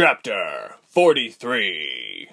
Chapter 0.00 0.76
43 0.90 2.28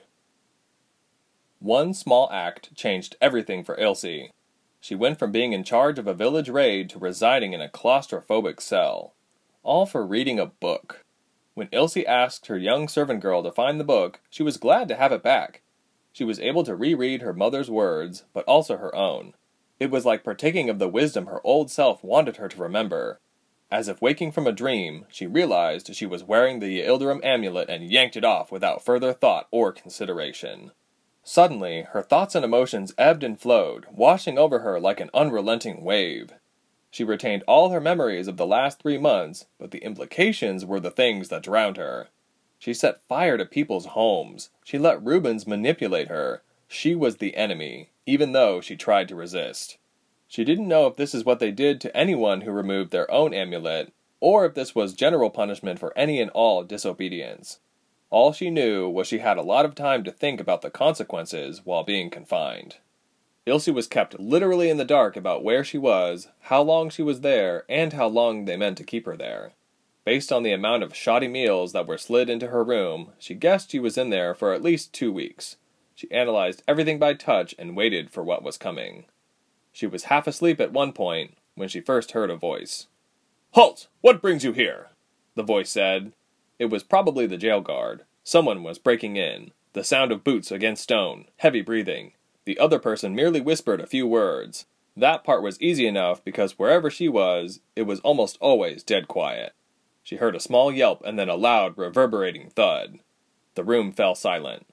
One 1.57 1.95
small 1.95 2.29
act 2.31 2.75
changed 2.75 3.15
everything 3.19 3.63
for 3.63 3.75
Ilse. 3.79 4.29
She 4.79 4.93
went 4.93 5.17
from 5.17 5.31
being 5.31 5.51
in 5.51 5.63
charge 5.63 5.97
of 5.97 6.05
a 6.05 6.13
village 6.13 6.47
raid 6.47 6.91
to 6.91 6.99
residing 6.99 7.53
in 7.53 7.61
a 7.61 7.67
claustrophobic 7.67 8.61
cell. 8.61 9.15
All 9.63 9.87
for 9.87 10.05
reading 10.05 10.37
a 10.37 10.45
book. 10.45 11.05
When 11.55 11.69
Ilse 11.71 12.05
asked 12.07 12.45
her 12.45 12.57
young 12.59 12.87
servant 12.87 13.21
girl 13.21 13.41
to 13.41 13.51
find 13.51 13.79
the 13.79 13.83
book, 13.83 14.21
she 14.29 14.43
was 14.43 14.57
glad 14.57 14.87
to 14.89 14.95
have 14.95 15.11
it 15.11 15.23
back. 15.23 15.63
She 16.13 16.23
was 16.23 16.39
able 16.39 16.63
to 16.65 16.75
reread 16.75 17.23
her 17.23 17.33
mother's 17.33 17.71
words, 17.71 18.25
but 18.31 18.45
also 18.45 18.77
her 18.77 18.95
own. 18.95 19.33
It 19.79 19.89
was 19.89 20.05
like 20.05 20.23
partaking 20.23 20.69
of 20.69 20.77
the 20.77 20.87
wisdom 20.87 21.25
her 21.25 21.41
old 21.43 21.71
self 21.71 22.03
wanted 22.03 22.37
her 22.37 22.47
to 22.47 22.61
remember, 22.61 23.21
as 23.71 23.87
if 23.87 24.01
waking 24.01 24.31
from 24.31 24.47
a 24.47 24.51
dream, 24.51 25.05
she 25.09 25.27
realized 25.27 25.93
she 25.95 26.05
was 26.05 26.23
wearing 26.23 26.59
the 26.59 26.81
Yildirim 26.81 27.23
amulet 27.23 27.69
and 27.69 27.91
yanked 27.91 28.15
it 28.15 28.23
off 28.23 28.51
without 28.51 28.83
further 28.83 29.13
thought 29.13 29.47
or 29.51 29.71
consideration. 29.71 30.71
Suddenly, 31.23 31.87
her 31.91 32.03
thoughts 32.03 32.35
and 32.35 32.45
emotions 32.45 32.93
ebbed 32.97 33.23
and 33.23 33.39
flowed, 33.39 33.85
washing 33.91 34.37
over 34.37 34.59
her 34.59 34.79
like 34.79 34.99
an 34.99 35.09
unrelenting 35.13 35.83
wave. 35.83 36.33
She 36.91 37.03
retained 37.03 37.43
all 37.47 37.71
her 37.71 37.81
memories 37.81 38.27
of 38.27 38.37
the 38.37 38.45
last 38.45 38.79
three 38.79 38.99
months, 38.99 39.47
but 39.59 39.71
the 39.71 39.83
implications 39.83 40.63
were 40.63 40.79
the 40.79 40.91
things 40.91 41.29
that 41.29 41.43
drowned 41.43 41.77
her. 41.77 42.09
She 42.59 42.73
set 42.73 43.05
fire 43.07 43.37
to 43.37 43.45
people's 43.45 43.87
homes. 43.87 44.49
She 44.63 44.77
let 44.77 45.03
Rubens 45.03 45.45
manipulate 45.45 46.07
her. 46.07 46.43
She 46.67 46.95
was 46.95 47.17
the 47.17 47.35
enemy, 47.35 47.89
even 48.05 48.31
though 48.31 48.61
she 48.61 48.75
tried 48.75 49.07
to 49.09 49.15
resist. 49.15 49.77
She 50.27 50.43
didn't 50.43 50.67
know 50.67 50.87
if 50.87 50.95
this 50.95 51.13
is 51.13 51.23
what 51.23 51.39
they 51.39 51.51
did 51.51 51.79
to 51.81 51.95
anyone 51.95 52.41
who 52.41 52.51
removed 52.51 52.91
their 52.91 53.09
own 53.11 53.33
amulet, 53.33 53.93
or 54.19 54.45
if 54.45 54.53
this 54.53 54.73
was 54.73 54.93
general 54.93 55.29
punishment 55.29 55.79
for 55.79 55.97
any 55.97 56.19
and 56.19 56.31
all 56.31 56.63
disobedience. 56.63 57.59
All 58.09 58.33
she 58.33 58.49
knew 58.49 58.89
was 58.89 59.07
she 59.07 59.19
had 59.19 59.37
a 59.37 59.43
lot 59.43 59.65
of 59.65 59.75
time 59.75 60.03
to 60.03 60.11
think 60.11 60.39
about 60.39 60.61
the 60.61 60.69
consequences 60.69 61.61
while 61.63 61.83
being 61.83 62.09
confined. 62.09 62.77
Ilse 63.45 63.67
was 63.67 63.87
kept 63.87 64.19
literally 64.19 64.69
in 64.69 64.77
the 64.77 64.85
dark 64.85 65.15
about 65.15 65.43
where 65.43 65.63
she 65.63 65.77
was, 65.77 66.29
how 66.41 66.61
long 66.61 66.89
she 66.89 67.03
was 67.03 67.21
there, 67.21 67.63
and 67.69 67.93
how 67.93 68.07
long 68.07 68.45
they 68.45 68.57
meant 68.57 68.77
to 68.77 68.83
keep 68.83 69.05
her 69.05 69.15
there. 69.15 69.53
Based 70.03 70.31
on 70.31 70.43
the 70.43 70.51
amount 70.51 70.83
of 70.83 70.95
shoddy 70.95 71.27
meals 71.27 71.71
that 71.73 71.87
were 71.87 71.97
slid 71.97 72.29
into 72.29 72.47
her 72.47 72.63
room, 72.63 73.11
she 73.19 73.35
guessed 73.35 73.71
she 73.71 73.79
was 73.79 73.97
in 73.97 74.09
there 74.09 74.33
for 74.33 74.53
at 74.53 74.63
least 74.63 74.93
two 74.93 75.11
weeks. 75.11 75.57
She 75.93 76.09
analyzed 76.11 76.63
everything 76.67 76.99
by 76.99 77.13
touch 77.13 77.53
and 77.57 77.75
waited 77.75 78.11
for 78.11 78.23
what 78.23 78.43
was 78.43 78.57
coming. 78.57 79.05
She 79.75 79.87
was 79.87 80.05
half 80.05 80.25
asleep 80.25 80.61
at 80.61 80.71
one 80.71 80.93
point 80.93 81.33
when 81.55 81.67
she 81.67 81.81
first 81.81 82.13
heard 82.13 82.29
a 82.29 82.37
voice. 82.37 82.87
Halt! 83.55 83.89
What 83.99 84.21
brings 84.21 84.45
you 84.45 84.53
here? 84.53 84.91
The 85.35 85.43
voice 85.43 85.69
said. 85.69 86.13
It 86.57 86.67
was 86.67 86.81
probably 86.81 87.27
the 87.27 87.35
jail 87.35 87.59
guard. 87.59 88.05
Someone 88.23 88.63
was 88.63 88.79
breaking 88.79 89.17
in. 89.17 89.51
The 89.73 89.83
sound 89.83 90.13
of 90.13 90.23
boots 90.23 90.49
against 90.49 90.83
stone, 90.83 91.25
heavy 91.39 91.61
breathing. 91.61 92.13
The 92.45 92.57
other 92.57 92.79
person 92.79 93.13
merely 93.13 93.41
whispered 93.41 93.81
a 93.81 93.85
few 93.85 94.07
words. 94.07 94.65
That 94.95 95.25
part 95.25 95.43
was 95.43 95.61
easy 95.61 95.87
enough 95.87 96.23
because 96.23 96.57
wherever 96.57 96.89
she 96.89 97.09
was, 97.09 97.59
it 97.75 97.81
was 97.81 97.99
almost 97.99 98.37
always 98.39 98.81
dead 98.81 99.09
quiet. 99.09 99.51
She 100.03 100.15
heard 100.15 100.37
a 100.37 100.39
small 100.39 100.71
yelp 100.71 101.01
and 101.03 101.19
then 101.19 101.27
a 101.27 101.35
loud, 101.35 101.77
reverberating 101.77 102.49
thud. 102.49 102.99
The 103.55 103.65
room 103.65 103.91
fell 103.91 104.15
silent. 104.15 104.67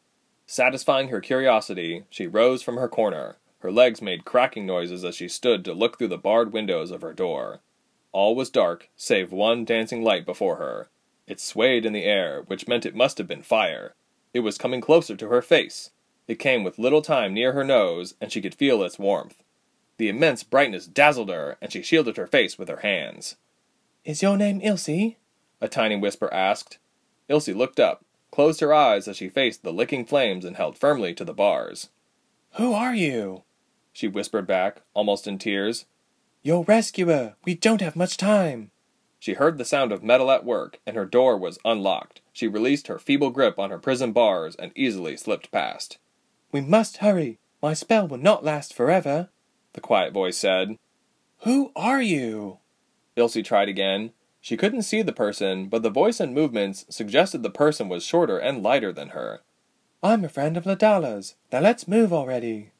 Satisfying 0.46 1.08
her 1.08 1.20
curiosity, 1.20 2.04
she 2.08 2.28
rose 2.28 2.62
from 2.62 2.76
her 2.76 2.88
corner. 2.88 3.38
Her 3.62 3.70
legs 3.70 4.02
made 4.02 4.24
cracking 4.24 4.66
noises 4.66 5.04
as 5.04 5.14
she 5.14 5.28
stood 5.28 5.64
to 5.64 5.72
look 5.72 5.96
through 5.96 6.08
the 6.08 6.18
barred 6.18 6.52
windows 6.52 6.90
of 6.90 7.00
her 7.00 7.12
door. 7.12 7.60
All 8.10 8.34
was 8.34 8.50
dark, 8.50 8.90
save 8.96 9.30
one 9.30 9.64
dancing 9.64 10.02
light 10.02 10.26
before 10.26 10.56
her. 10.56 10.90
It 11.28 11.38
swayed 11.38 11.86
in 11.86 11.92
the 11.92 12.02
air, 12.02 12.42
which 12.48 12.66
meant 12.66 12.84
it 12.84 12.96
must 12.96 13.18
have 13.18 13.28
been 13.28 13.44
fire. 13.44 13.94
It 14.34 14.40
was 14.40 14.58
coming 14.58 14.80
closer 14.80 15.14
to 15.14 15.28
her 15.28 15.40
face. 15.40 15.90
It 16.26 16.40
came 16.40 16.64
with 16.64 16.76
little 16.76 17.02
time 17.02 17.32
near 17.32 17.52
her 17.52 17.62
nose, 17.62 18.14
and 18.20 18.32
she 18.32 18.40
could 18.40 18.56
feel 18.56 18.82
its 18.82 18.98
warmth. 18.98 19.44
The 19.96 20.08
immense 20.08 20.42
brightness 20.42 20.88
dazzled 20.88 21.28
her, 21.28 21.56
and 21.62 21.72
she 21.72 21.82
shielded 21.82 22.16
her 22.16 22.26
face 22.26 22.58
with 22.58 22.68
her 22.68 22.78
hands. 22.78 23.36
Is 24.04 24.22
your 24.22 24.36
name 24.36 24.60
Ilse? 24.60 24.88
A 24.88 25.68
tiny 25.70 25.94
whisper 25.94 26.28
asked. 26.34 26.78
Ilse 27.28 27.50
looked 27.50 27.78
up, 27.78 28.04
closed 28.32 28.58
her 28.58 28.74
eyes 28.74 29.06
as 29.06 29.18
she 29.18 29.28
faced 29.28 29.62
the 29.62 29.72
licking 29.72 30.04
flames 30.04 30.44
and 30.44 30.56
held 30.56 30.76
firmly 30.76 31.14
to 31.14 31.24
the 31.24 31.32
bars. 31.32 31.90
Who 32.54 32.72
are 32.72 32.94
you? 32.94 33.44
She 33.92 34.08
whispered 34.08 34.46
back, 34.46 34.82
almost 34.94 35.26
in 35.26 35.38
tears. 35.38 35.86
Your 36.42 36.64
rescuer! 36.64 37.36
We 37.44 37.54
don't 37.54 37.80
have 37.80 37.94
much 37.94 38.16
time! 38.16 38.70
She 39.18 39.34
heard 39.34 39.56
the 39.56 39.64
sound 39.64 39.92
of 39.92 40.02
metal 40.02 40.32
at 40.32 40.44
work, 40.44 40.80
and 40.84 40.96
her 40.96 41.04
door 41.04 41.36
was 41.36 41.58
unlocked. 41.64 42.20
She 42.32 42.48
released 42.48 42.88
her 42.88 42.98
feeble 42.98 43.30
grip 43.30 43.58
on 43.58 43.70
her 43.70 43.78
prison 43.78 44.12
bars 44.12 44.56
and 44.56 44.72
easily 44.74 45.16
slipped 45.16 45.52
past. 45.52 45.98
We 46.50 46.60
must 46.60 46.96
hurry. 46.96 47.38
My 47.62 47.74
spell 47.74 48.08
will 48.08 48.18
not 48.18 48.42
last 48.42 48.74
forever, 48.74 49.28
the 49.74 49.80
quiet 49.80 50.12
voice 50.12 50.36
said. 50.36 50.76
Who 51.44 51.70
are 51.76 52.02
you? 52.02 52.58
Ilse 53.14 53.38
tried 53.44 53.68
again. 53.68 54.12
She 54.40 54.56
couldn't 54.56 54.82
see 54.82 55.02
the 55.02 55.12
person, 55.12 55.68
but 55.68 55.84
the 55.84 55.90
voice 55.90 56.18
and 56.18 56.34
movements 56.34 56.84
suggested 56.90 57.44
the 57.44 57.50
person 57.50 57.88
was 57.88 58.04
shorter 58.04 58.38
and 58.38 58.62
lighter 58.62 58.92
than 58.92 59.10
her. 59.10 59.42
I'm 60.02 60.24
a 60.24 60.28
friend 60.28 60.56
of 60.56 60.64
Ladala's. 60.64 61.36
Now 61.52 61.60
let's 61.60 61.86
move 61.86 62.12
already. 62.12 62.72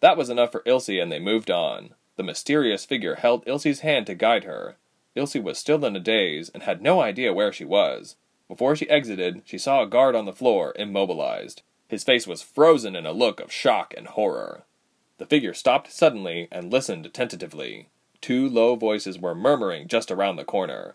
That 0.00 0.16
was 0.16 0.30
enough 0.30 0.52
for 0.52 0.62
Ilse, 0.66 0.88
and 0.88 1.12
they 1.12 1.20
moved 1.20 1.50
on. 1.50 1.90
The 2.16 2.22
mysterious 2.22 2.84
figure 2.84 3.16
held 3.16 3.46
Ilse's 3.46 3.80
hand 3.80 4.06
to 4.06 4.14
guide 4.14 4.44
her. 4.44 4.76
Ilse 5.14 5.36
was 5.36 5.58
still 5.58 5.84
in 5.84 5.96
a 5.96 6.00
daze 6.00 6.50
and 6.50 6.62
had 6.62 6.82
no 6.82 7.00
idea 7.00 7.32
where 7.32 7.52
she 7.52 7.64
was. 7.64 8.16
Before 8.48 8.74
she 8.74 8.88
exited, 8.88 9.42
she 9.44 9.58
saw 9.58 9.82
a 9.82 9.86
guard 9.86 10.14
on 10.14 10.24
the 10.24 10.32
floor, 10.32 10.74
immobilized. 10.76 11.62
His 11.88 12.04
face 12.04 12.26
was 12.26 12.42
frozen 12.42 12.94
in 12.96 13.06
a 13.06 13.12
look 13.12 13.40
of 13.40 13.52
shock 13.52 13.94
and 13.96 14.06
horror. 14.06 14.64
The 15.18 15.26
figure 15.26 15.54
stopped 15.54 15.92
suddenly 15.92 16.48
and 16.50 16.72
listened 16.72 17.12
tentatively. 17.12 17.88
Two 18.20 18.48
low 18.48 18.76
voices 18.76 19.18
were 19.18 19.34
murmuring 19.34 19.88
just 19.88 20.10
around 20.10 20.36
the 20.36 20.44
corner. 20.44 20.94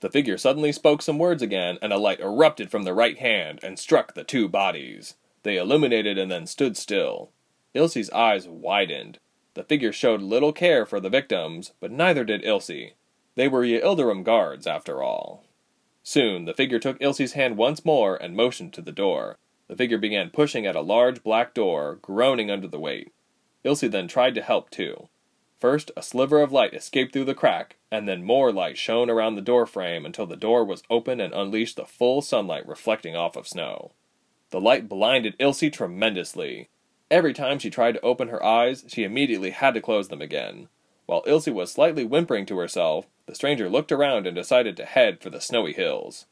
The 0.00 0.10
figure 0.10 0.38
suddenly 0.38 0.72
spoke 0.72 1.02
some 1.02 1.18
words 1.18 1.42
again, 1.42 1.78
and 1.80 1.92
a 1.92 1.98
light 1.98 2.20
erupted 2.20 2.70
from 2.70 2.84
the 2.84 2.94
right 2.94 3.18
hand 3.18 3.60
and 3.62 3.78
struck 3.78 4.14
the 4.14 4.24
two 4.24 4.48
bodies. 4.48 5.14
They 5.42 5.56
illuminated 5.56 6.18
and 6.18 6.30
then 6.30 6.46
stood 6.46 6.76
still. 6.76 7.30
Ilse's 7.74 8.10
eyes 8.10 8.48
widened. 8.48 9.18
The 9.54 9.64
figure 9.64 9.92
showed 9.92 10.22
little 10.22 10.52
care 10.52 10.84
for 10.84 11.00
the 11.00 11.10
victims, 11.10 11.72
but 11.80 11.90
neither 11.90 12.24
did 12.24 12.44
Ilse. 12.44 12.92
They 13.34 13.48
were 13.48 13.64
Yildirim 13.64 14.22
guards, 14.22 14.66
after 14.66 15.02
all. 15.02 15.44
Soon, 16.02 16.44
the 16.44 16.54
figure 16.54 16.78
took 16.78 16.96
Ilse's 17.00 17.32
hand 17.32 17.56
once 17.56 17.84
more 17.84 18.16
and 18.16 18.36
motioned 18.36 18.72
to 18.74 18.82
the 18.82 18.92
door. 18.92 19.38
The 19.68 19.76
figure 19.76 19.98
began 19.98 20.30
pushing 20.30 20.66
at 20.66 20.76
a 20.76 20.80
large 20.80 21.22
black 21.22 21.52
door, 21.54 21.98
groaning 22.00 22.50
under 22.50 22.68
the 22.68 22.78
weight. 22.78 23.12
Ilse 23.64 23.80
then 23.80 24.06
tried 24.06 24.34
to 24.36 24.42
help 24.42 24.70
too. 24.70 25.08
First, 25.58 25.90
a 25.96 26.02
sliver 26.02 26.42
of 26.42 26.52
light 26.52 26.74
escaped 26.74 27.12
through 27.12 27.24
the 27.24 27.34
crack, 27.34 27.76
and 27.90 28.06
then 28.06 28.22
more 28.22 28.52
light 28.52 28.76
shone 28.76 29.08
around 29.08 29.34
the 29.34 29.40
door 29.42 29.66
frame 29.66 30.04
until 30.04 30.26
the 30.26 30.36
door 30.36 30.64
was 30.64 30.82
open 30.90 31.20
and 31.20 31.32
unleashed 31.32 31.76
the 31.76 31.86
full 31.86 32.22
sunlight 32.22 32.68
reflecting 32.68 33.16
off 33.16 33.36
of 33.36 33.48
snow. 33.48 33.92
The 34.50 34.60
light 34.60 34.88
blinded 34.88 35.34
Ilse 35.38 35.64
tremendously. 35.72 36.68
Every 37.10 37.32
time 37.32 37.58
she 37.58 37.70
tried 37.70 37.92
to 37.92 38.00
open 38.00 38.28
her 38.28 38.42
eyes, 38.42 38.84
she 38.88 39.04
immediately 39.04 39.50
had 39.50 39.74
to 39.74 39.80
close 39.80 40.08
them 40.08 40.20
again. 40.20 40.68
While 41.06 41.22
Ilse 41.26 41.46
was 41.48 41.70
slightly 41.70 42.04
whimpering 42.04 42.46
to 42.46 42.58
herself, 42.58 43.06
the 43.26 43.34
stranger 43.34 43.68
looked 43.68 43.92
around 43.92 44.26
and 44.26 44.34
decided 44.34 44.76
to 44.76 44.84
head 44.84 45.20
for 45.20 45.30
the 45.30 45.40
snowy 45.40 45.72
hills. 45.72 46.26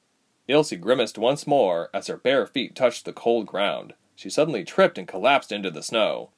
Ilse 0.49 0.73
grimaced 0.73 1.17
once 1.17 1.47
more 1.47 1.91
as 1.95 2.09
her 2.09 2.17
bare 2.17 2.47
feet 2.47 2.75
touched 2.75 3.05
the 3.05 3.13
cold 3.13 3.47
ground. 3.47 3.95
She 4.17 4.29
suddenly 4.29 4.65
tripped 4.65 4.99
and 4.99 5.07
collapsed 5.07 5.53
into 5.53 5.71
the 5.71 5.83
snow. 5.83 6.31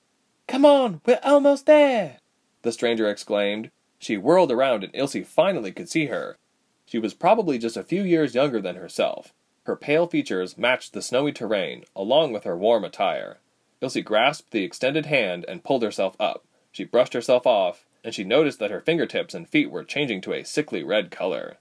Come 0.47 0.65
on, 0.65 1.01
we're 1.07 1.19
almost 1.25 1.67
there! 1.67 2.19
The 2.63 2.73
stranger 2.73 3.09
exclaimed. 3.09 3.71
She 3.99 4.17
whirled 4.17 4.53
around 4.53 4.85
and 4.85 4.95
Ilse 4.95 5.17
finally 5.25 5.73
could 5.73 5.89
see 5.89 6.07
her. 6.07 6.37
She 6.85 6.99
was 6.99 7.15
probably 7.15 7.59
just 7.59 7.77
a 7.77 7.83
few 7.83 8.03
years 8.03 8.35
younger 8.35 8.61
than 8.61 8.77
herself. 8.77 9.33
Her 9.65 9.77
pale 9.77 10.07
features 10.07 10.57
matched 10.57 10.93
the 10.93 11.03
snowy 11.03 11.33
terrain, 11.33 11.85
along 11.97 12.33
with 12.33 12.45
her 12.45 12.57
warm 12.57 12.85
attire. 12.85 13.39
Ilse 13.81 13.99
grasped 14.05 14.51
the 14.51 14.65
extended 14.65 15.07
hand 15.07 15.45
and 15.47 15.65
pulled 15.65 15.83
herself 15.83 16.17
up. 16.19 16.45
She 16.73 16.85
brushed 16.85 17.13
herself 17.13 17.47
off, 17.47 17.87
and 18.03 18.15
she 18.15 18.25
noticed 18.25 18.59
that 18.59 18.71
her 18.71 18.81
fingertips 18.81 19.35
and 19.35 19.49
feet 19.49 19.71
were 19.71 19.85
changing 19.85 20.21
to 20.23 20.33
a 20.33 20.45
sickly 20.45 20.83
red 20.83 21.11
color. 21.11 21.57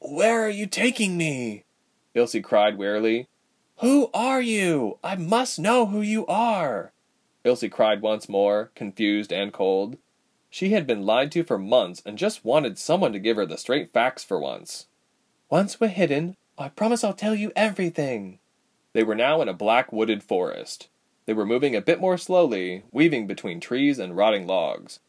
Where 0.00 0.42
are 0.42 0.50
you 0.50 0.66
taking 0.66 1.16
me? 1.16 1.64
Ilse 2.14 2.36
cried 2.42 2.78
wearily. 2.78 3.28
Who 3.78 4.10
are 4.14 4.40
you? 4.40 4.98
I 5.02 5.16
must 5.16 5.58
know 5.58 5.86
who 5.86 6.00
you 6.00 6.26
are. 6.26 6.92
Ilse 7.44 7.64
cried 7.70 8.00
once 8.00 8.28
more, 8.28 8.70
confused 8.74 9.32
and 9.32 9.52
cold. 9.52 9.98
She 10.48 10.70
had 10.70 10.86
been 10.86 11.04
lied 11.04 11.32
to 11.32 11.42
for 11.42 11.58
months 11.58 12.00
and 12.06 12.16
just 12.16 12.44
wanted 12.44 12.78
someone 12.78 13.12
to 13.12 13.18
give 13.18 13.36
her 13.36 13.44
the 13.44 13.58
straight 13.58 13.92
facts 13.92 14.22
for 14.22 14.38
once. 14.38 14.86
Once 15.50 15.80
we're 15.80 15.88
hidden, 15.88 16.36
I 16.56 16.68
promise 16.68 17.02
I'll 17.02 17.12
tell 17.12 17.34
you 17.34 17.50
everything. 17.56 18.38
They 18.92 19.02
were 19.02 19.16
now 19.16 19.42
in 19.42 19.48
a 19.48 19.52
black 19.52 19.92
wooded 19.92 20.22
forest. 20.22 20.88
They 21.26 21.32
were 21.32 21.46
moving 21.46 21.74
a 21.74 21.80
bit 21.80 22.00
more 22.00 22.18
slowly, 22.18 22.84
weaving 22.92 23.26
between 23.26 23.60
trees 23.60 23.98
and 23.98 24.16
rotting 24.16 24.46
logs. 24.46 25.00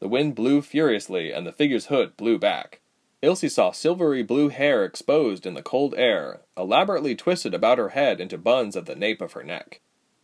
The 0.00 0.08
wind 0.08 0.34
blew 0.34 0.62
furiously, 0.62 1.32
and 1.32 1.46
the 1.46 1.52
figure's 1.52 1.86
hood 1.86 2.16
blew 2.16 2.38
back. 2.38 2.80
Ilse 3.22 3.52
saw 3.52 3.70
silvery 3.70 4.22
blue 4.22 4.50
hair 4.50 4.84
exposed 4.84 5.46
in 5.46 5.54
the 5.54 5.62
cold 5.62 5.94
air, 5.96 6.42
elaborately 6.56 7.16
twisted 7.16 7.54
about 7.54 7.78
her 7.78 7.90
head 7.90 8.20
into 8.20 8.36
buns 8.36 8.76
at 8.76 8.86
the 8.86 8.94
nape 8.94 9.22
of 9.22 9.32
her 9.32 9.42
neck. 9.42 9.80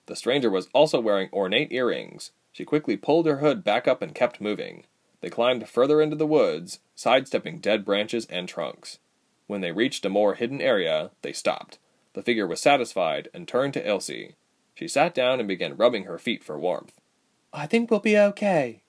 The 0.07 0.15
stranger 0.15 0.51
was 0.51 0.69
also 0.75 1.01
wearing 1.01 1.31
ornate 1.33 1.73
earrings. 1.73 2.33
She 2.53 2.65
quickly 2.65 2.97
pulled 2.97 3.27
her 3.27 3.39
hood 3.39 3.65
back 3.65 3.89
up 3.89 4.03
and 4.03 4.15
kept 4.15 4.41
moving. 4.41 4.85
They 5.21 5.31
climbed 5.31 5.69
further 5.69 6.01
into 6.01 6.17
the 6.17 6.27
woods, 6.27 6.81
sidestepping 6.95 7.61
dead 7.61 7.85
branches 7.85 8.27
and 8.27 8.49
trunks. 8.49 8.99
When 9.47 9.63
they 9.63 9.73
reached 9.73 10.05
a 10.05 10.11
more 10.11 10.35
hidden 10.35 10.61
area, 10.61 11.11
they 11.23 11.33
stopped. 11.33 11.79
The 12.13 12.23
figure 12.23 12.47
was 12.47 12.61
satisfied 12.61 13.29
and 13.33 13.49
turned 13.49 13.75
to 13.75 13.89
Ilse. 13.89 14.11
She 14.75 14.89
sat 14.89 15.15
down 15.15 15.41
and 15.41 15.49
began 15.49 15.77
rubbing 15.77 16.05
her 16.05 16.19
feet 16.19 16.43
for 16.43 16.59
warmth. 16.59 17.01
I 17.53 17.67
think 17.67 17.91
we'll 17.91 18.01
be 18.01 18.19
okay. 18.19 18.83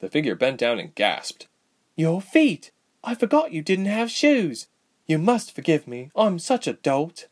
The 0.00 0.08
figure 0.08 0.34
bent 0.34 0.58
down 0.58 0.78
and 0.78 0.94
gasped. 0.94 1.48
Your 1.96 2.20
feet! 2.20 2.72
I 3.02 3.14
forgot 3.14 3.52
you 3.52 3.62
didn't 3.62 3.86
have 3.86 4.10
shoes. 4.10 4.68
You 5.06 5.18
must 5.18 5.54
forgive 5.54 5.86
me. 5.86 6.10
I'm 6.14 6.38
such 6.38 6.66
a 6.66 6.74
dolt. 6.74 7.28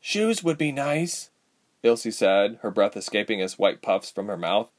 Shoes 0.00 0.42
would 0.42 0.58
be 0.58 0.72
nice, 0.72 1.30
Ilse 1.84 2.16
said, 2.16 2.58
her 2.62 2.70
breath 2.70 2.96
escaping 2.96 3.42
as 3.42 3.58
white 3.58 3.82
puffs 3.82 4.10
from 4.10 4.26
her 4.28 4.38
mouth. 4.38 4.70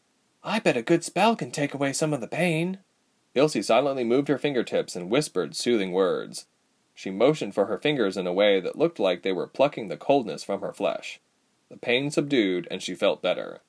I 0.44 0.60
bet 0.60 0.76
a 0.76 0.82
good 0.82 1.04
spell 1.04 1.36
can 1.36 1.52
take 1.52 1.74
away 1.74 1.94
some 1.94 2.14
of 2.14 2.20
the 2.20 2.28
pain. 2.28 2.80
Ilse 3.36 3.66
silently 3.66 4.04
moved 4.04 4.28
her 4.28 4.40
fingertips 4.40 4.96
and 4.96 5.10
whispered 5.10 5.56
soothing 5.56 5.92
words. 5.92 6.48
She 6.96 7.12
motioned 7.12 7.54
for 7.54 7.68
her 7.68 7.78
fingers 7.78 8.18
in 8.18 8.26
a 8.26 8.34
way 8.34 8.60
that 8.60 8.78
looked 8.78 9.00
like 9.00 9.22
they 9.22 9.34
were 9.34 9.46
plucking 9.46 9.88
the 9.88 9.98
coldness 9.98 10.44
from 10.44 10.62
her 10.62 10.74
flesh. 10.74 11.20
The 11.70 11.78
pain 11.78 12.12
subdued, 12.12 12.68
and 12.70 12.82
she 12.82 12.96
felt 12.96 13.22
better. 13.22 13.62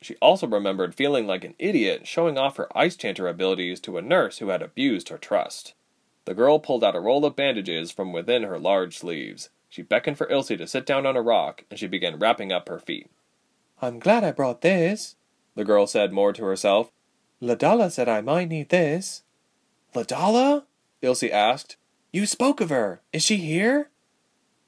She 0.00 0.16
also 0.16 0.46
remembered 0.46 0.94
feeling 0.94 1.26
like 1.26 1.44
an 1.44 1.54
idiot 1.58 2.06
showing 2.06 2.36
off 2.36 2.56
her 2.56 2.76
ice 2.76 2.96
chanter 2.96 3.28
abilities 3.28 3.78
to 3.80 3.98
a 3.98 4.02
nurse 4.02 4.38
who 4.38 4.48
had 4.48 4.62
abused 4.62 5.10
her 5.10 5.18
trust. 5.18 5.74
The 6.24 6.34
girl 6.34 6.58
pulled 6.58 6.84
out 6.84 6.96
a 6.96 7.00
roll 7.00 7.24
of 7.24 7.36
bandages 7.36 7.92
from 7.92 8.12
within 8.12 8.42
her 8.44 8.58
large 8.58 8.98
sleeves. 8.98 9.50
She 9.68 9.82
beckoned 9.82 10.18
for 10.18 10.28
Ilse 10.30 10.48
to 10.48 10.66
sit 10.66 10.86
down 10.86 11.06
on 11.06 11.16
a 11.16 11.22
rock, 11.22 11.64
and 11.70 11.78
she 11.78 11.86
began 11.86 12.18
wrapping 12.18 12.52
up 12.52 12.68
her 12.68 12.78
feet. 12.78 13.10
I'm 13.80 13.98
glad 13.98 14.22
I 14.22 14.32
brought 14.32 14.60
this, 14.60 15.16
the 15.54 15.64
girl 15.64 15.86
said 15.86 16.12
more 16.12 16.32
to 16.32 16.44
herself. 16.44 16.90
Ladala 17.40 17.90
said 17.90 18.08
I 18.08 18.20
might 18.20 18.48
need 18.48 18.68
this. 18.68 19.22
Ladala? 19.94 20.64
Ilse 21.00 21.24
asked. 21.24 21.76
You 22.12 22.26
spoke 22.26 22.60
of 22.60 22.70
her. 22.70 23.00
Is 23.12 23.24
she 23.24 23.38
here? 23.38 23.90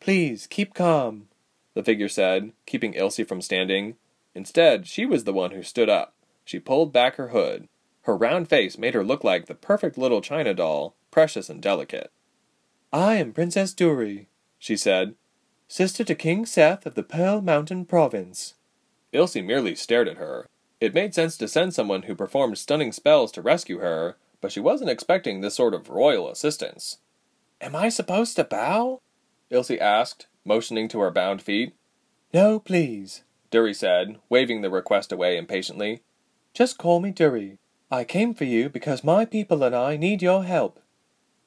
Please, 0.01 0.47
keep 0.47 0.75
calm, 0.75 1.29
the 1.75 1.85
figure 1.85 2.09
said, 2.09 2.53
keeping 2.67 2.95
Ilse 2.95 3.21
from 3.29 3.43
standing. 3.43 3.97
Instead, 4.35 4.87
she 4.87 5.05
was 5.05 5.25
the 5.25 5.33
one 5.33 5.51
who 5.51 5.63
stood 5.63 5.89
up. 5.89 6.15
She 6.45 6.59
pulled 6.59 6.93
back 6.93 7.17
her 7.17 7.29
hood. 7.29 7.69
Her 8.03 8.17
round 8.17 8.49
face 8.49 8.79
made 8.79 8.95
her 8.95 9.05
look 9.05 9.25
like 9.25 9.47
the 9.47 9.55
perfect 9.55 9.97
little 9.97 10.21
china 10.21 10.55
doll, 10.55 10.95
precious 11.11 11.49
and 11.49 11.61
delicate. 11.61 12.11
I 12.93 13.17
am 13.17 13.33
Princess 13.33 13.75
Dury, 13.75 14.27
she 14.59 14.77
said, 14.77 15.15
sister 15.69 16.05
to 16.05 16.15
King 16.15 16.47
Seth 16.47 16.87
of 16.87 16.95
the 16.95 17.03
Pearl 17.03 17.41
Mountain 17.41 17.87
Province. 17.87 18.55
Ilse 19.13 19.37
merely 19.37 19.75
stared 19.75 20.09
at 20.09 20.19
her. 20.19 20.49
It 20.81 20.95
made 20.95 21.15
sense 21.15 21.37
to 21.39 21.49
send 21.49 21.73
someone 21.73 22.03
who 22.03 22.15
performed 22.15 22.59
stunning 22.59 22.93
spells 22.93 23.33
to 23.33 23.43
rescue 23.43 23.79
her, 23.79 24.17
but 24.41 24.53
she 24.53 24.61
wasn't 24.61 24.91
expecting 24.91 25.41
this 25.41 25.55
sort 25.55 25.73
of 25.73 25.89
royal 25.89 26.29
assistance. 26.29 26.99
Am 27.61 27.75
I 27.75 27.89
supposed 27.89 28.37
to 28.37 28.45
bow? 28.45 29.01
Ilse 29.51 29.71
asked, 29.81 30.27
motioning 30.45 30.89
to 30.89 31.01
her 31.01 31.11
bound 31.11 31.43
feet. 31.43 31.75
No, 32.33 32.59
please, 32.59 33.23
Dury 33.51 33.75
said, 33.75 34.19
waving 34.29 34.63
the 34.63 34.71
request 34.71 35.13
away 35.13 35.37
impatiently. 35.37 36.03
Just 36.53 36.79
call 36.79 37.01
me 37.01 37.13
Dury. 37.13 37.59
I 37.91 38.05
came 38.05 38.35
for 38.35 38.45
you 38.45 38.69
because 38.69 39.05
my 39.05 39.25
people 39.25 39.63
and 39.63 39.75
I 39.75 39.97
need 39.97 40.23
your 40.23 40.45
help. 40.45 40.81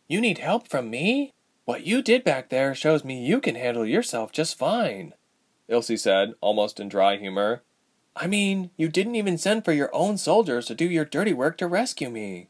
You 0.08 0.22
need 0.22 0.38
help 0.38 0.68
from 0.68 0.90
me? 0.90 1.34
What 1.66 1.86
you 1.86 2.02
did 2.02 2.24
back 2.24 2.50
there 2.50 2.74
shows 2.74 3.04
me 3.04 3.26
you 3.26 3.42
can 3.42 3.56
handle 3.56 3.86
yourself 3.86 4.32
just 4.32 4.58
fine, 4.58 5.14
Ilse 5.68 6.02
said, 6.02 6.34
almost 6.40 6.80
in 6.80 6.88
dry 6.88 7.18
humor. 7.18 7.64
I 8.16 8.28
mean, 8.28 8.72
you 8.78 8.88
didn't 8.88 9.16
even 9.16 9.38
send 9.38 9.66
for 9.66 9.74
your 9.74 9.94
own 9.94 10.18
soldiers 10.18 10.66
to 10.68 10.76
do 10.76 10.86
your 10.86 11.06
dirty 11.06 11.34
work 11.34 11.58
to 11.58 11.68
rescue 11.68 12.10
me. 12.10 12.50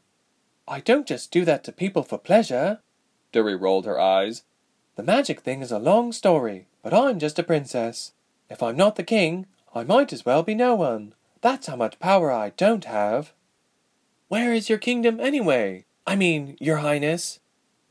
I 0.66 0.80
don't 0.80 1.06
just 1.06 1.30
do 1.30 1.44
that 1.44 1.64
to 1.64 1.72
people 1.72 2.02
for 2.02 2.18
pleasure. 2.18 2.80
Dury 3.32 3.60
rolled 3.60 3.86
her 3.86 3.98
eyes. 3.98 4.44
The 4.98 5.04
magic 5.04 5.42
thing 5.42 5.62
is 5.62 5.70
a 5.70 5.78
long 5.78 6.10
story, 6.10 6.66
but 6.82 6.92
I'm 6.92 7.20
just 7.20 7.38
a 7.38 7.44
princess. 7.44 8.14
If 8.50 8.64
I'm 8.64 8.76
not 8.76 8.96
the 8.96 9.04
king, 9.04 9.46
I 9.72 9.84
might 9.84 10.12
as 10.12 10.26
well 10.26 10.42
be 10.42 10.56
no 10.56 10.74
one. 10.74 11.14
That's 11.40 11.68
how 11.68 11.76
much 11.76 12.00
power 12.00 12.32
I 12.32 12.50
don't 12.56 12.84
have. 12.84 13.32
Where 14.26 14.52
is 14.52 14.68
your 14.68 14.78
kingdom 14.78 15.20
anyway? 15.20 15.84
I 16.04 16.16
mean, 16.16 16.56
your 16.58 16.78
highness. 16.78 17.38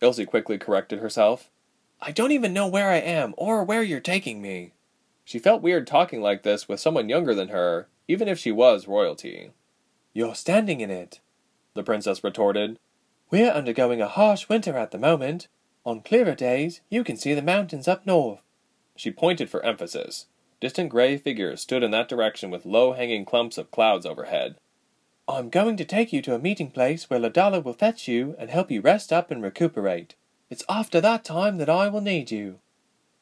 Ilse 0.01 0.25
quickly 0.25 0.57
corrected 0.57 1.00
herself. 1.00 1.50
I 2.01 2.12
don't 2.12 2.33
even 2.33 2.51
know 2.51 2.68
where 2.68 2.89
I 2.89 2.98
am 2.98 3.33
or 3.38 3.63
where 3.63 3.83
you're 3.83 4.01
taking 4.01 4.42
me. 4.42 4.74
She 5.24 5.39
felt 5.39 5.62
weird 5.62 5.88
talking 5.88 6.21
like 6.21 6.44
this 6.44 6.68
with 6.68 6.81
someone 6.81 7.07
younger 7.07 7.33
than 7.33 7.48
her, 7.48 7.88
even 8.09 8.27
if 8.27 8.38
she 8.38 8.51
was 8.51 8.86
royalty. 8.86 9.51
You're 10.12 10.36
standing 10.36 10.81
in 10.81 10.92
it, 10.92 11.21
the 11.74 11.83
princess 11.83 12.21
retorted. 12.21 12.80
We're 13.31 13.51
undergoing 13.51 14.01
a 14.01 14.09
harsh 14.09 14.50
winter 14.50 14.77
at 14.77 14.92
the 14.92 14.98
moment. 14.98 15.48
On 15.87 16.01
clearer 16.01 16.35
days, 16.35 16.81
you 16.89 17.01
can 17.01 17.15
see 17.15 17.33
the 17.33 17.41
mountains 17.41 17.87
up 17.87 18.05
north. 18.05 18.41
She 18.97 19.09
pointed 19.09 19.49
for 19.49 19.63
emphasis. 19.63 20.25
Distant 20.59 20.89
gray 20.89 21.15
figures 21.15 21.61
stood 21.61 21.81
in 21.81 21.91
that 21.91 22.09
direction 22.09 22.49
with 22.49 22.65
low 22.65 22.91
hanging 22.91 23.23
clumps 23.23 23.57
of 23.57 23.71
clouds 23.71 24.05
overhead. 24.05 24.57
I'm 25.29 25.49
going 25.49 25.77
to 25.77 25.85
take 25.85 26.11
you 26.11 26.21
to 26.23 26.35
a 26.35 26.39
meeting 26.39 26.71
place 26.71 27.09
where 27.09 27.21
Ladala 27.21 27.63
will 27.63 27.71
fetch 27.71 28.05
you 28.05 28.35
and 28.37 28.49
help 28.49 28.69
you 28.69 28.81
rest 28.81 29.13
up 29.13 29.31
and 29.31 29.41
recuperate. 29.41 30.15
It's 30.49 30.65
after 30.67 30.99
that 30.99 31.23
time 31.23 31.55
that 31.55 31.69
I 31.69 31.87
will 31.87 32.01
need 32.01 32.31
you. 32.31 32.59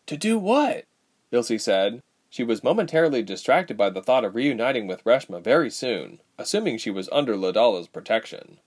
To 0.08 0.18
do 0.18 0.40
what? 0.40 0.86
Ilse 1.32 1.64
said. 1.64 2.02
She 2.32 2.44
was 2.44 2.64
momentarily 2.64 3.22
distracted 3.22 3.78
by 3.78 3.92
the 3.92 4.02
thought 4.02 4.26
of 4.26 4.34
reuniting 4.34 4.88
with 4.88 5.04
Reshma 5.04 5.40
very 5.40 5.70
soon, 5.70 6.20
assuming 6.40 6.80
she 6.80 6.90
was 6.90 7.10
under 7.12 7.36
Ladala's 7.36 7.88
protection. 7.88 8.58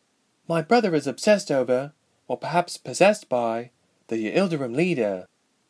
My 0.46 0.62
brother 0.62 0.94
is 0.94 1.08
obsessed 1.08 1.50
over, 1.50 1.94
or 2.28 2.38
perhaps 2.38 2.76
possessed 2.76 3.28
by, 3.28 3.70
the 4.08 4.16
Yildirim 4.16 4.74
leader, 4.74 5.26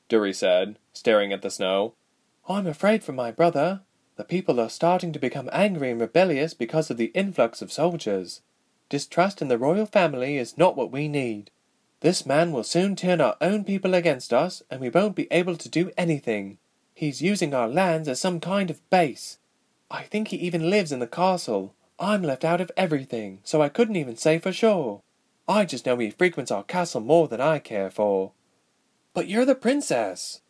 Dury 0.08 0.34
said, 0.34 0.78
staring 0.92 1.32
at 1.32 1.42
the 1.42 1.50
snow. 1.50 1.94
I'm 2.48 2.66
afraid 2.66 3.04
for 3.04 3.12
my 3.12 3.30
brother. 3.30 3.82
The 4.16 4.24
people 4.24 4.58
are 4.60 4.70
starting 4.70 5.12
to 5.12 5.18
become 5.18 5.50
angry 5.52 5.90
and 5.90 6.00
rebellious 6.00 6.54
because 6.54 6.90
of 6.90 6.96
the 6.96 7.12
influx 7.14 7.60
of 7.60 7.72
soldiers. 7.72 8.40
Distrust 8.88 9.42
in 9.42 9.48
the 9.48 9.58
royal 9.58 9.86
family 9.86 10.38
is 10.38 10.56
not 10.56 10.76
what 10.76 10.90
we 10.90 11.08
need. 11.08 11.50
This 12.00 12.24
man 12.24 12.52
will 12.52 12.62
soon 12.62 12.94
turn 12.94 13.20
our 13.20 13.36
own 13.40 13.64
people 13.64 13.92
against 13.92 14.32
us, 14.32 14.62
and 14.70 14.80
we 14.80 14.88
won't 14.88 15.16
be 15.16 15.26
able 15.30 15.56
to 15.56 15.68
do 15.68 15.90
anything. 15.96 16.58
He's 16.94 17.20
using 17.20 17.52
our 17.52 17.68
lands 17.68 18.08
as 18.08 18.20
some 18.20 18.40
kind 18.40 18.70
of 18.70 18.88
base. 18.88 19.38
I 19.90 20.02
think 20.04 20.28
he 20.28 20.36
even 20.36 20.70
lives 20.70 20.92
in 20.92 21.00
the 21.00 21.06
castle. 21.06 21.74
I'm 21.98 22.22
left 22.22 22.44
out 22.44 22.60
of 22.60 22.70
everything, 22.76 23.40
so 23.42 23.60
I 23.60 23.68
couldn't 23.68 23.96
even 23.96 24.16
say 24.16 24.38
for 24.38 24.52
sure. 24.52 25.02
I 25.48 25.64
just 25.64 25.86
know 25.86 25.96
he 25.96 26.10
frequents 26.10 26.50
our 26.50 26.62
castle 26.62 27.00
more 27.00 27.26
than 27.26 27.40
I 27.40 27.58
care 27.58 27.90
for. 27.90 28.32
But 29.14 29.28
you're 29.28 29.46
the 29.46 29.54
princess, 29.54 30.42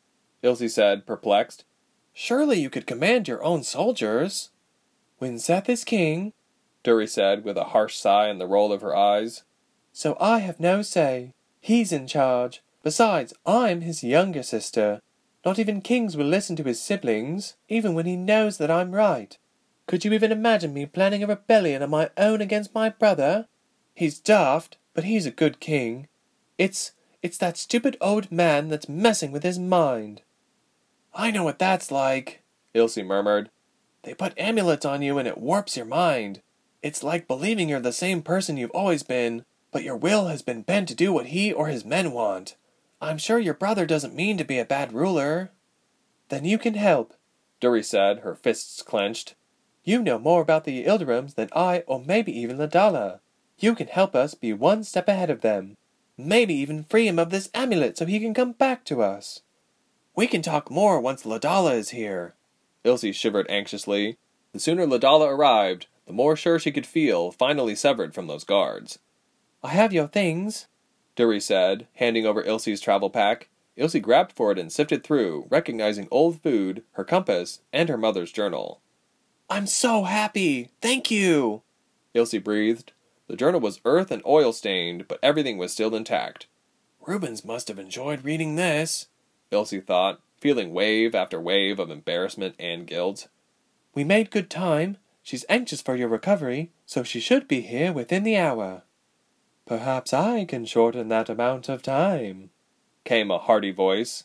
Ilse 0.43 0.75
said, 0.75 1.07
perplexed. 1.07 1.64
Surely 2.12 2.61
you 2.61 2.69
could 2.69 2.87
command 2.87 3.28
your 3.28 3.43
own 3.45 3.62
soldiers. 3.62 4.50
When 5.19 5.38
Seth 5.38 5.69
is 5.69 5.85
king, 5.85 6.33
Dury 6.83 7.09
said 7.09 7.45
with 7.45 7.57
a 7.57 7.64
harsh 7.64 7.97
sigh 7.97 8.26
and 8.26 8.40
the 8.40 8.47
roll 8.47 8.73
of 8.73 8.83
her 8.83 8.97
eyes. 8.97 9.45
So 9.93 10.17
I 10.21 10.40
have 10.40 10.59
no 10.59 10.83
say. 10.83 11.33
He's 11.61 11.93
in 11.93 12.07
charge. 12.07 12.62
Besides, 12.83 13.35
I'm 13.47 13.83
his 13.83 14.02
younger 14.02 14.43
sister. 14.43 15.00
Not 15.45 15.59
even 15.59 15.81
kings 15.81 16.17
will 16.17 16.26
listen 16.26 16.57
to 16.57 16.64
his 16.64 16.83
siblings, 16.83 17.57
even 17.69 17.95
when 17.95 18.07
he 18.07 18.17
knows 18.17 18.59
that 18.59 18.71
I'm 18.71 18.93
right. 18.93 19.37
Could 19.87 20.05
you 20.05 20.12
even 20.12 20.33
imagine 20.33 20.73
me 20.73 20.87
planning 20.87 21.23
a 21.23 21.26
rebellion 21.26 21.83
of 21.83 21.90
my 21.90 22.11
own 22.17 22.40
against 22.40 22.75
my 22.75 22.88
brother? 22.88 23.47
He's 23.95 24.19
daft, 24.19 24.78
but 24.95 25.04
he's 25.04 25.26
a 25.26 25.30
good 25.30 25.61
king. 25.61 26.09
It's 26.57 26.92
it's 27.23 27.38
that 27.38 27.57
stupid 27.57 27.97
old 28.00 28.30
man 28.30 28.68
that's 28.68 28.88
messing 28.88 29.33
with 29.33 29.42
his 29.42 29.59
mind. 29.59 30.23
I 31.14 31.30
know 31.30 31.45
what 31.45 31.59
that's 31.59 31.90
like, 31.90 32.42
Ilse 32.75 32.99
murmured. 32.99 33.50
They 34.02 34.14
put 34.14 34.38
amulets 34.38 34.85
on 34.85 35.02
you 35.02 35.18
and 35.18 35.26
it 35.26 35.38
warps 35.38 35.76
your 35.76 35.87
mind. 35.87 36.40
It's 36.83 37.02
like 37.02 37.26
believing 37.26 37.68
you're 37.68 37.80
the 37.80 37.92
same 37.92 38.23
person 38.23 38.57
you've 38.57 38.71
always 38.71 39.02
been, 39.02 39.45
but 39.73 39.83
your 39.83 39.97
will 39.97 40.28
has 40.28 40.42
been 40.42 40.62
bent 40.62 40.88
to 40.88 40.95
do 40.95 41.12
what 41.12 41.26
he 41.26 41.52
or 41.52 41.66
his 41.66 41.85
men 41.85 42.12
want. 42.12 42.57
I'm 43.00 43.18
sure 43.18 43.38
your 43.38 43.54
brother 43.54 43.85
doesn't 43.85 44.14
mean 44.14 44.38
to 44.38 44.45
be 44.45 44.59
a 44.59 44.64
bad 44.64 44.92
ruler. 44.92 45.50
Then 46.28 46.45
you 46.45 46.59
can 46.59 46.75
help, 46.75 47.14
Dury 47.61 47.85
said, 47.85 48.21
her 48.21 48.35
fists 48.35 48.83
clenched. 48.83 49.35
You 49.83 50.02
know 50.02 50.18
more 50.18 50.42
about 50.42 50.64
the 50.64 50.85
Yildirims 50.85 51.35
than 51.35 51.49
I 51.54 51.80
or 51.87 52.02
maybe 52.04 52.37
even 52.38 52.59
Ladala. 52.59 53.21
You 53.59 53.75
can 53.75 53.88
help 53.88 54.15
us 54.15 54.35
be 54.35 54.53
one 54.53 54.85
step 54.85 55.09
ahead 55.09 55.31
of 55.31 55.41
them. 55.41 55.77
Maybe 56.17 56.55
even 56.55 56.85
free 56.85 57.09
him 57.09 57.19
of 57.19 57.31
this 57.31 57.50
amulet 57.55 57.99
so 57.99 58.07
he 58.07 58.21
can 58.21 58.35
come 58.35 58.53
back 58.53 58.85
to 58.87 59.03
us. 59.03 59.43
We 60.15 60.27
can 60.27 60.43
talk 60.43 60.71
more 60.71 61.00
once 61.00 61.25
Ladala 61.25 61.75
is 61.75 61.91
here. 61.91 62.35
Ilse 62.85 63.15
shivered 63.15 63.47
anxiously. 63.49 64.17
The 64.53 64.61
sooner 64.61 64.87
Ladala 64.87 65.29
arrived, 65.29 65.87
the 66.07 66.12
more 66.12 66.37
sure 66.37 66.59
she 66.59 66.73
could 66.73 66.87
feel 66.87 67.31
finally 67.31 67.75
severed 67.75 68.15
from 68.15 68.29
those 68.29 68.45
guards. 68.45 68.99
I 69.62 69.69
have 69.69 69.93
your 69.93 70.09
things, 70.09 70.69
Dury 71.17 71.43
said, 71.43 71.88
handing 71.95 72.27
over 72.27 72.43
Ilse's 72.43 72.81
travel 72.81 73.11
pack. 73.11 73.49
Ilse 73.77 73.97
grabbed 73.97 74.33
for 74.33 74.50
it 74.53 74.59
and 74.59 74.73
sifted 74.73 75.05
through, 75.05 75.47
recognizing 75.50 76.09
old 76.11 76.41
food, 76.43 76.83
her 76.93 77.05
compass, 77.05 77.61
and 77.73 77.88
her 77.88 77.99
mother's 77.99 78.33
journal. 78.33 78.81
I'm 79.50 79.67
so 79.67 80.05
happy! 80.05 80.71
Thank 80.81 81.11
you! 81.11 81.62
Ilse 82.15 82.38
breathed. 82.38 82.93
The 83.28 83.37
journal 83.37 83.61
was 83.61 83.80
earth 83.85 84.11
and 84.11 84.23
oil 84.26 84.52
stained, 84.52 85.06
but 85.06 85.20
everything 85.23 85.58
was 85.58 85.73
still 85.73 85.94
intact. 85.94 86.47
Rubens 87.06 87.44
must 87.44 87.68
have 87.68 87.78
enjoyed 87.78 88.25
reading 88.25 88.56
this, 88.56 89.08
Ilse 89.50 89.75
thought, 89.87 90.20
feeling 90.40 90.73
wave 90.73 91.14
after 91.14 91.40
wave 91.40 91.78
of 91.78 91.90
embarrassment 91.90 92.54
and 92.58 92.87
guilt. 92.87 93.28
We 93.94 94.04
made 94.04 94.30
good 94.30 94.50
time. 94.50 94.97
She's 95.23 95.44
anxious 95.49 95.82
for 95.82 95.94
your 95.94 96.08
recovery, 96.08 96.70
so 96.87 97.02
she 97.02 97.20
should 97.20 97.47
be 97.49 97.61
here 97.61 97.92
within 97.92 98.23
the 98.23 98.37
hour. 98.37 98.82
Perhaps 99.66 100.14
I 100.14 100.47
can 100.47 100.64
shorten 100.64 101.08
that 101.08 101.28
amount 101.28 101.68
of 101.68 101.82
time, 101.82 102.50
came 103.04 103.30
a 103.30 103.38
hearty 103.38 103.70
voice. 103.70 104.25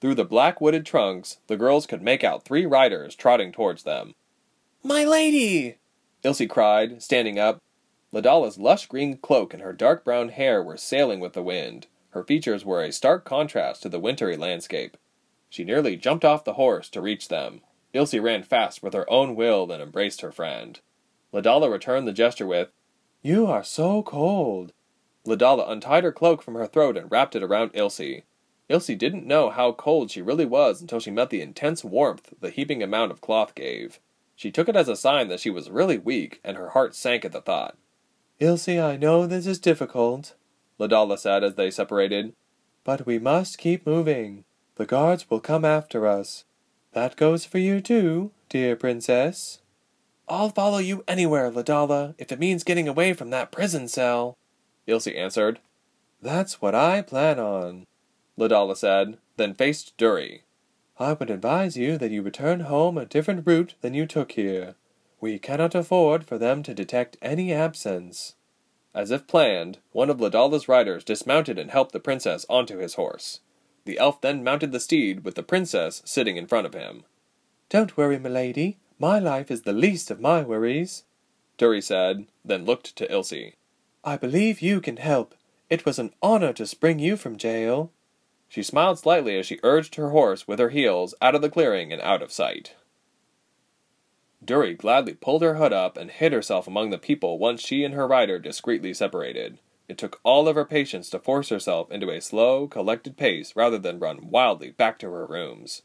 Through 0.00 0.16
the 0.16 0.24
black 0.24 0.60
wooded 0.60 0.84
trunks, 0.84 1.38
the 1.46 1.56
girls 1.56 1.86
could 1.86 2.02
make 2.02 2.22
out 2.22 2.44
three 2.44 2.66
riders 2.66 3.14
trotting 3.14 3.52
towards 3.52 3.84
them. 3.84 4.14
My 4.82 5.04
lady! 5.04 5.76
Ilse 6.22 6.42
cried, 6.48 7.02
standing 7.02 7.38
up. 7.38 7.58
Ladala's 8.12 8.58
lush 8.58 8.86
green 8.86 9.16
cloak 9.16 9.54
and 9.54 9.62
her 9.62 9.72
dark 9.72 10.04
brown 10.04 10.28
hair 10.28 10.62
were 10.62 10.76
sailing 10.76 11.18
with 11.18 11.32
the 11.32 11.42
wind. 11.42 11.86
Her 12.10 12.22
features 12.22 12.64
were 12.64 12.82
a 12.82 12.92
stark 12.92 13.24
contrast 13.24 13.82
to 13.82 13.88
the 13.88 13.98
wintry 13.98 14.36
landscape. 14.36 14.98
She 15.48 15.64
nearly 15.64 15.96
jumped 15.96 16.24
off 16.24 16.44
the 16.44 16.54
horse 16.54 16.90
to 16.90 17.00
reach 17.00 17.28
them. 17.28 17.62
Ilse 17.94 18.14
ran 18.14 18.42
fast 18.42 18.82
with 18.82 18.92
her 18.92 19.10
own 19.10 19.34
will 19.34 19.70
and 19.72 19.82
embraced 19.82 20.20
her 20.20 20.32
friend. 20.32 20.80
Ladala 21.32 21.70
returned 21.70 22.06
the 22.06 22.12
gesture 22.12 22.46
with, 22.46 22.70
You 23.22 23.46
are 23.46 23.64
so 23.64 24.02
cold. 24.02 24.72
Ladala 25.26 25.70
untied 25.70 26.04
her 26.04 26.12
cloak 26.12 26.42
from 26.42 26.54
her 26.54 26.66
throat 26.66 26.98
and 26.98 27.10
wrapped 27.10 27.34
it 27.34 27.42
around 27.42 27.70
Ilse. 27.72 28.22
Ilse 28.68 28.86
didn't 28.86 29.26
know 29.26 29.48
how 29.48 29.72
cold 29.72 30.10
she 30.10 30.20
really 30.20 30.46
was 30.46 30.80
until 30.80 31.00
she 31.00 31.10
met 31.10 31.30
the 31.30 31.40
intense 31.40 31.82
warmth 31.82 32.34
the 32.40 32.50
heaping 32.50 32.82
amount 32.82 33.10
of 33.10 33.20
cloth 33.20 33.54
gave. 33.54 34.00
She 34.36 34.50
took 34.50 34.68
it 34.68 34.76
as 34.76 34.88
a 34.88 34.96
sign 34.96 35.28
that 35.28 35.40
she 35.40 35.50
was 35.50 35.70
really 35.70 35.98
weak, 35.98 36.40
and 36.42 36.56
her 36.56 36.70
heart 36.70 36.94
sank 36.94 37.24
at 37.24 37.32
the 37.32 37.40
thought. 37.40 37.76
Ilse, 38.42 38.70
I 38.70 38.96
know 38.96 39.24
this 39.24 39.46
is 39.46 39.60
difficult, 39.60 40.34
Ladala 40.80 41.16
said 41.16 41.44
as 41.44 41.54
they 41.54 41.70
separated, 41.70 42.34
but 42.82 43.06
we 43.06 43.20
must 43.20 43.56
keep 43.56 43.86
moving. 43.86 44.42
The 44.74 44.84
guards 44.84 45.30
will 45.30 45.38
come 45.38 45.64
after 45.64 46.08
us. 46.08 46.42
That 46.92 47.14
goes 47.14 47.44
for 47.44 47.58
you 47.58 47.80
too, 47.80 48.32
dear 48.48 48.74
princess. 48.74 49.60
I'll 50.28 50.48
follow 50.48 50.78
you 50.78 51.04
anywhere, 51.06 51.52
Ladala, 51.52 52.16
if 52.18 52.32
it 52.32 52.40
means 52.40 52.64
getting 52.64 52.88
away 52.88 53.12
from 53.12 53.30
that 53.30 53.52
prison 53.52 53.86
cell. 53.86 54.36
Ilse 54.88 55.06
answered. 55.06 55.60
That's 56.20 56.60
what 56.60 56.74
I 56.74 57.00
plan 57.00 57.38
on, 57.38 57.86
Ladala 58.36 58.76
said, 58.76 59.18
then 59.36 59.54
faced 59.54 59.96
Dury. 59.96 60.40
I 60.98 61.12
would 61.12 61.30
advise 61.30 61.76
you 61.76 61.96
that 61.98 62.10
you 62.10 62.22
return 62.22 62.60
home 62.60 62.98
a 62.98 63.06
different 63.06 63.46
route 63.46 63.74
than 63.82 63.94
you 63.94 64.04
took 64.04 64.32
here. 64.32 64.74
We 65.22 65.38
cannot 65.38 65.76
afford 65.76 66.24
for 66.24 66.36
them 66.36 66.64
to 66.64 66.74
detect 66.74 67.16
any 67.22 67.52
absence. 67.52 68.34
As 68.92 69.12
if 69.12 69.28
planned, 69.28 69.78
one 69.92 70.10
of 70.10 70.18
Ladala's 70.18 70.66
riders 70.66 71.04
dismounted 71.04 71.60
and 71.60 71.70
helped 71.70 71.92
the 71.92 72.00
princess 72.00 72.44
onto 72.48 72.78
his 72.78 72.94
horse. 72.94 73.38
The 73.84 74.00
elf 74.00 74.20
then 74.20 74.42
mounted 74.42 74.72
the 74.72 74.80
steed 74.80 75.24
with 75.24 75.36
the 75.36 75.44
princess 75.44 76.02
sitting 76.04 76.36
in 76.36 76.48
front 76.48 76.66
of 76.66 76.74
him. 76.74 77.04
Don't 77.68 77.96
worry, 77.96 78.18
milady. 78.18 78.78
My 78.98 79.20
life 79.20 79.48
is 79.48 79.62
the 79.62 79.72
least 79.72 80.10
of 80.10 80.20
my 80.20 80.42
worries, 80.42 81.04
Dury 81.56 81.84
said, 81.84 82.26
then 82.44 82.64
looked 82.64 82.96
to 82.96 83.10
Ilse. 83.10 83.54
I 84.02 84.16
believe 84.16 84.60
you 84.60 84.80
can 84.80 84.96
help. 84.96 85.36
It 85.70 85.86
was 85.86 86.00
an 86.00 86.12
honor 86.20 86.52
to 86.54 86.66
spring 86.66 86.98
you 86.98 87.16
from 87.16 87.36
jail. 87.36 87.92
She 88.48 88.64
smiled 88.64 88.98
slightly 88.98 89.38
as 89.38 89.46
she 89.46 89.60
urged 89.62 89.94
her 89.94 90.10
horse 90.10 90.48
with 90.48 90.58
her 90.58 90.70
heels 90.70 91.14
out 91.22 91.36
of 91.36 91.42
the 91.42 91.48
clearing 91.48 91.92
and 91.92 92.02
out 92.02 92.22
of 92.22 92.32
sight. 92.32 92.74
Dury 94.44 94.76
gladly 94.76 95.14
pulled 95.14 95.42
her 95.42 95.54
hood 95.54 95.72
up 95.72 95.96
and 95.96 96.10
hid 96.10 96.32
herself 96.32 96.66
among 96.66 96.90
the 96.90 96.98
people 96.98 97.38
once 97.38 97.62
she 97.62 97.84
and 97.84 97.94
her 97.94 98.08
rider 98.08 98.38
discreetly 98.38 98.92
separated. 98.92 99.58
It 99.88 99.98
took 99.98 100.20
all 100.24 100.48
of 100.48 100.56
her 100.56 100.64
patience 100.64 101.10
to 101.10 101.18
force 101.18 101.50
herself 101.50 101.90
into 101.90 102.10
a 102.10 102.20
slow, 102.20 102.66
collected 102.66 103.16
pace 103.16 103.54
rather 103.54 103.78
than 103.78 103.98
run 103.98 104.30
wildly 104.30 104.70
back 104.70 104.98
to 105.00 105.10
her 105.10 105.26
rooms. 105.26 105.82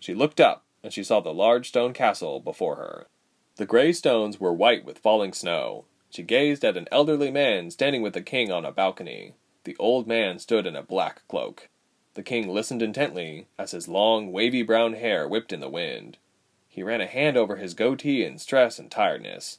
She 0.00 0.14
looked 0.14 0.40
up, 0.40 0.64
and 0.82 0.92
she 0.92 1.02
saw 1.02 1.20
the 1.20 1.34
large 1.34 1.68
stone 1.68 1.92
castle 1.92 2.40
before 2.40 2.76
her. 2.76 3.08
The 3.56 3.66
gray 3.66 3.92
stones 3.92 4.38
were 4.38 4.52
white 4.52 4.84
with 4.84 4.98
falling 4.98 5.32
snow. 5.32 5.84
She 6.10 6.22
gazed 6.22 6.64
at 6.64 6.76
an 6.76 6.88
elderly 6.92 7.30
man 7.30 7.70
standing 7.70 8.00
with 8.00 8.14
the 8.14 8.22
king 8.22 8.50
on 8.50 8.64
a 8.64 8.72
balcony. 8.72 9.34
The 9.64 9.76
old 9.78 10.06
man 10.06 10.38
stood 10.38 10.66
in 10.66 10.76
a 10.76 10.82
black 10.82 11.26
cloak. 11.28 11.68
The 12.14 12.22
king 12.22 12.48
listened 12.48 12.82
intently 12.82 13.48
as 13.58 13.72
his 13.72 13.88
long, 13.88 14.32
wavy 14.32 14.62
brown 14.62 14.94
hair 14.94 15.28
whipped 15.28 15.52
in 15.52 15.60
the 15.60 15.68
wind. 15.68 16.16
He 16.78 16.84
ran 16.84 17.00
a 17.00 17.06
hand 17.06 17.36
over 17.36 17.56
his 17.56 17.74
goatee 17.74 18.22
in 18.22 18.38
stress 18.38 18.78
and 18.78 18.88
tiredness. 18.88 19.58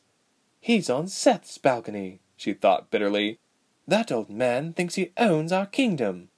He's 0.61 0.89
on 0.89 1.09
Seth's 1.09 1.57
balcony, 1.57 2.21
she 2.38 2.53
thought 2.53 2.89
bitterly. 2.89 3.39
That 3.85 4.09
old 4.09 4.29
man 4.29 4.71
thinks 4.71 4.95
he 4.95 5.11
owns 5.17 5.51
our 5.51 5.65
kingdom. 5.65 6.29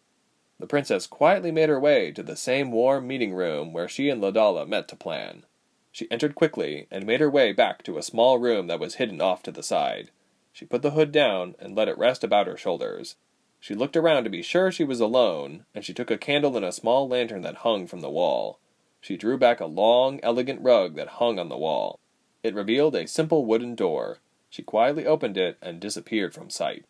The 0.57 0.65
princess 0.65 1.05
quietly 1.05 1.51
made 1.51 1.69
her 1.69 1.79
way 1.79 2.11
to 2.13 2.23
the 2.23 2.35
same 2.35 2.71
warm 2.71 3.05
meeting 3.05 3.31
room 3.31 3.73
where 3.73 3.88
she 3.88 4.09
and 4.09 4.23
Ladala 4.23 4.67
met 4.67 4.88
to 4.88 4.95
plan. 4.95 5.45
She 5.91 6.09
entered 6.09 6.33
quickly 6.33 6.88
and 6.89 7.05
made 7.05 7.19
her 7.19 7.29
way 7.29 7.53
back 7.53 7.83
to 7.83 8.00
a 8.00 8.01
small 8.01 8.39
room 8.39 8.65
that 8.65 8.79
was 8.79 8.95
hidden 8.95 9.21
off 9.21 9.43
to 9.43 9.51
the 9.51 9.61
side. 9.61 10.09
She 10.51 10.65
put 10.65 10.81
the 10.81 10.89
hood 10.89 11.11
down 11.11 11.53
and 11.59 11.75
let 11.75 11.89
it 11.89 11.97
rest 12.00 12.23
about 12.23 12.47
her 12.47 12.57
shoulders. 12.57 13.17
She 13.59 13.75
looked 13.75 13.95
around 13.95 14.23
to 14.23 14.31
be 14.31 14.41
sure 14.41 14.71
she 14.71 14.83
was 14.83 15.00
alone, 15.00 15.63
and 15.75 15.85
she 15.85 15.93
took 15.93 16.09
a 16.09 16.17
candle 16.17 16.57
and 16.57 16.65
a 16.65 16.71
small 16.71 17.07
lantern 17.07 17.43
that 17.43 17.57
hung 17.57 17.85
from 17.85 18.01
the 18.01 18.09
wall. 18.09 18.57
She 19.01 19.17
drew 19.17 19.38
back 19.38 19.60
a 19.60 19.65
long, 19.65 20.20
elegant 20.22 20.62
rug 20.62 20.96
that 20.96 21.20
hung 21.20 21.39
on 21.39 21.50
the 21.50 21.58
wall. 21.58 22.00
It 22.43 22.55
revealed 22.55 22.96
a 22.96 23.08
simple 23.08 23.46
wooden 23.46 23.75
door. 23.75 24.20
She 24.50 24.62
quietly 24.62 25.05
opened 25.05 25.38
it 25.38 25.58
and 25.62 25.79
disappeared 25.79 26.34
from 26.34 26.50
sight. 26.50 26.86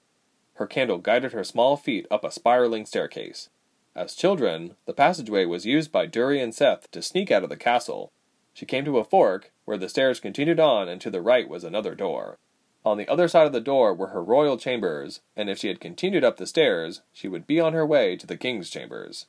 Her 0.56 0.68
candle 0.68 0.98
guided 0.98 1.32
her 1.32 1.44
small 1.44 1.78
feet 1.78 2.06
up 2.12 2.24
a 2.24 2.32
spiraling 2.32 2.86
staircase. 2.86 3.50
As 3.96 4.16
children, 4.16 4.76
the 4.86 4.94
passageway 4.94 5.46
was 5.46 5.66
used 5.66 5.92
by 5.92 6.06
Dury 6.06 6.42
and 6.42 6.54
Seth 6.54 6.92
to 6.92 7.02
sneak 7.02 7.32
out 7.32 7.44
of 7.44 7.50
the 7.50 7.58
castle. 7.58 8.12
She 8.54 8.66
came 8.66 8.86
to 8.86 8.98
a 8.98 9.04
fork, 9.04 9.52
where 9.66 9.78
the 9.78 9.90
stairs 9.90 10.20
continued 10.20 10.60
on, 10.60 10.90
and 10.90 11.00
to 11.02 11.10
the 11.10 11.22
right 11.22 11.48
was 11.48 11.64
another 11.64 11.96
door. 11.96 12.38
On 12.84 12.98
the 12.98 13.08
other 13.08 13.28
side 13.28 13.48
of 13.48 13.54
the 13.54 13.62
door 13.62 13.94
were 13.94 14.08
her 14.08 14.24
royal 14.24 14.58
chambers, 14.58 15.22
and 15.36 15.50
if 15.50 15.60
she 15.60 15.68
had 15.68 15.80
continued 15.80 16.24
up 16.24 16.38
the 16.38 16.48
stairs, 16.48 17.02
she 17.14 17.28
would 17.28 17.48
be 17.48 17.60
on 17.60 17.74
her 17.74 17.86
way 17.86 18.16
to 18.18 18.28
the 18.28 18.38
king's 18.38 18.70
chambers. 18.70 19.28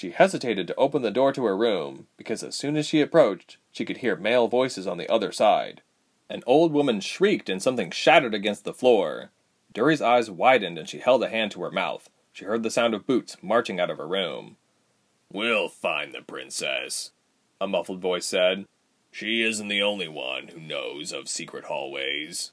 She 0.00 0.12
hesitated 0.12 0.66
to 0.66 0.74
open 0.76 1.02
the 1.02 1.10
door 1.10 1.30
to 1.34 1.44
her 1.44 1.54
room, 1.54 2.06
because 2.16 2.42
as 2.42 2.54
soon 2.54 2.74
as 2.78 2.86
she 2.86 3.02
approached, 3.02 3.58
she 3.70 3.84
could 3.84 3.98
hear 3.98 4.16
male 4.16 4.48
voices 4.48 4.86
on 4.86 4.96
the 4.96 5.06
other 5.12 5.30
side. 5.30 5.82
An 6.30 6.42
old 6.46 6.72
woman 6.72 7.00
shrieked 7.00 7.50
and 7.50 7.62
something 7.62 7.90
shattered 7.90 8.32
against 8.32 8.64
the 8.64 8.72
floor. 8.72 9.30
Dury's 9.74 10.00
eyes 10.00 10.30
widened 10.30 10.78
and 10.78 10.88
she 10.88 11.00
held 11.00 11.22
a 11.22 11.28
hand 11.28 11.50
to 11.50 11.62
her 11.64 11.70
mouth. 11.70 12.08
She 12.32 12.46
heard 12.46 12.62
the 12.62 12.70
sound 12.70 12.94
of 12.94 13.06
boots 13.06 13.36
marching 13.42 13.78
out 13.78 13.90
of 13.90 13.98
her 13.98 14.08
room. 14.08 14.56
We'll 15.30 15.68
find 15.68 16.14
the 16.14 16.22
princess, 16.22 17.10
a 17.60 17.68
muffled 17.68 18.00
voice 18.00 18.24
said. 18.24 18.64
She 19.12 19.42
isn't 19.42 19.68
the 19.68 19.82
only 19.82 20.08
one 20.08 20.48
who 20.48 20.60
knows 20.60 21.12
of 21.12 21.28
secret 21.28 21.64
hallways. 21.64 22.52